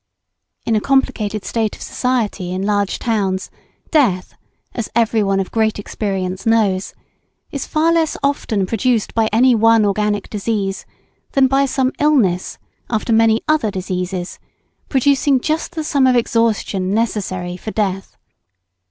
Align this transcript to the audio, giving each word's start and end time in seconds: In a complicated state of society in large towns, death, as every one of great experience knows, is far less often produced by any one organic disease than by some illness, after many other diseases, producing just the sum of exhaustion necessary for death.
In 0.65 0.75
a 0.75 0.81
complicated 0.81 1.45
state 1.45 1.75
of 1.75 1.83
society 1.83 2.51
in 2.51 2.63
large 2.63 2.97
towns, 2.97 3.51
death, 3.91 4.33
as 4.73 4.89
every 4.95 5.21
one 5.21 5.39
of 5.39 5.51
great 5.51 5.77
experience 5.77 6.43
knows, 6.43 6.95
is 7.51 7.67
far 7.67 7.93
less 7.93 8.17
often 8.23 8.65
produced 8.65 9.13
by 9.13 9.29
any 9.31 9.53
one 9.53 9.85
organic 9.85 10.27
disease 10.27 10.87
than 11.33 11.45
by 11.45 11.67
some 11.67 11.91
illness, 11.99 12.57
after 12.89 13.13
many 13.13 13.43
other 13.47 13.69
diseases, 13.69 14.39
producing 14.89 15.39
just 15.39 15.75
the 15.75 15.83
sum 15.83 16.07
of 16.07 16.15
exhaustion 16.15 16.95
necessary 16.95 17.55
for 17.55 17.69
death. 17.69 18.17